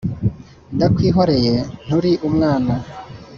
ndakwihoreye 0.75 1.55
nturi 1.85 2.11
umwana 2.27 2.73